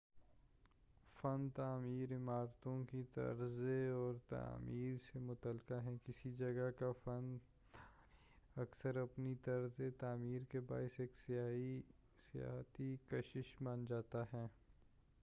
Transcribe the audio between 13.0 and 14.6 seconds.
کشش بن جاتا ہے